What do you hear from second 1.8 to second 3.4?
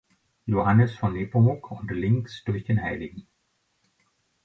links durch den Hl.